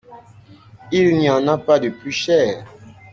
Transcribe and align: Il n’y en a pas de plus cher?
Il 0.91 1.15
n’y 1.15 1.29
en 1.29 1.47
a 1.47 1.59
pas 1.59 1.77
de 1.77 1.89
plus 1.89 2.11
cher? 2.11 2.65